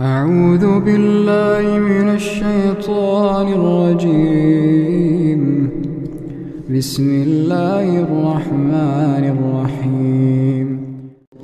[0.00, 5.42] أعوذ بالله من الشيطان الرجيم.
[6.76, 10.66] بسم الله الرحمن الرحيم.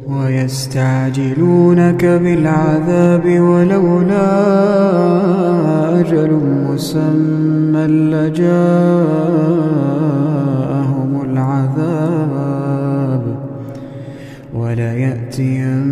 [0.08, 4.30] ويستعجلونك بالعذاب ولولا
[6.00, 6.30] أجل
[6.68, 8.70] مسمى لجاءهم
[11.30, 13.24] العذاب.
[14.54, 15.91] وليأتينهم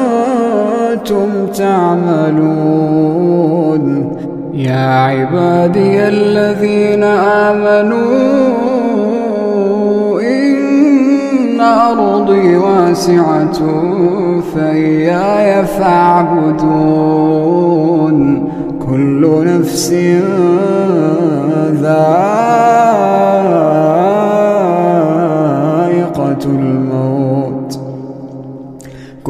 [1.53, 3.01] تعملون
[4.53, 7.03] يا عبادي الذين
[7.43, 8.61] آمنوا
[10.21, 13.59] إن أرضي واسعة
[14.55, 17.01] فإياي فاعبدون.
[18.91, 19.93] كل نفس
[21.81, 22.50] ذائقة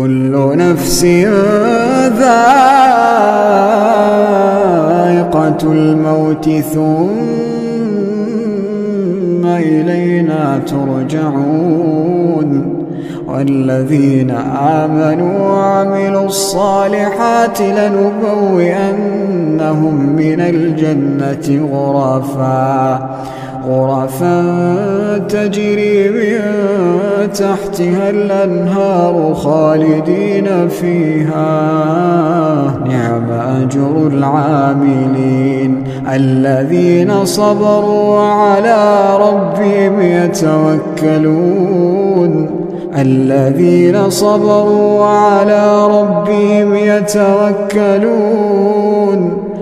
[0.01, 1.03] كل نفس
[2.19, 2.51] ذائقة
[5.63, 6.81] الموت ثم
[9.45, 12.49] إلينا ترجعون.
[13.27, 18.75] والذين آمنوا وعملوا الصالحات لنبوئنهم
[20.15, 23.09] من الجنة غرفا.
[23.67, 26.39] غرفا تجري من
[27.33, 31.51] تحتها الأنهار خالدين فيها.
[32.85, 41.41] نعم أجر العاملين الذين صبروا وعلى ربهم يتوكلون.
[42.97, 48.21] الذين صبروا وعلى ربهم يتوكلون.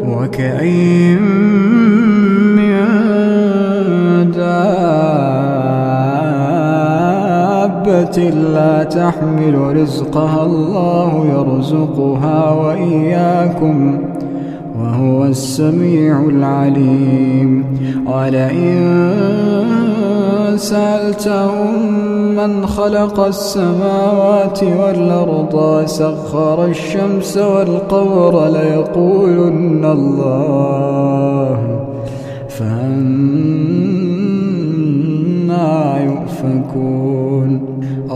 [0.07, 1.68] وكأين
[8.17, 13.97] لا تحمل رزقها الله يرزقها وإياكم
[14.79, 17.65] وهو السميع العليم.
[18.07, 18.79] ولئن
[20.57, 21.91] سألتهم
[22.35, 31.57] من خلق السماوات والأرض وسخر الشمس والقمر ليقولن الله
[32.49, 32.99] فأنا
[36.03, 37.28] يؤفكون.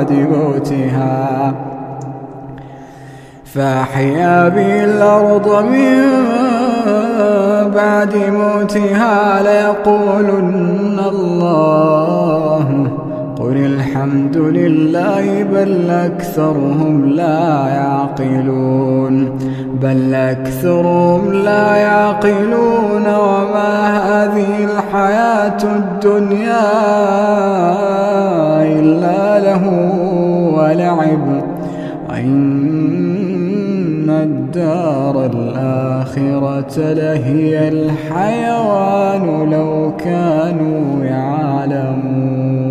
[0.00, 1.54] بعد موتها.
[3.44, 6.04] فأحيا به الأرض من
[7.74, 12.66] بعد موتها ليقولن الله.
[13.40, 19.38] قل الحمد لله بل أكثرهم لا يعقلون.
[19.82, 26.70] بل أكثرهم لا يعقلون وما هذه الحياة الدنيا.
[30.80, 31.42] ولعب
[32.08, 32.40] وإن
[34.10, 42.69] الدار الآخرة لهي الحيوان لو كانوا يعلمون.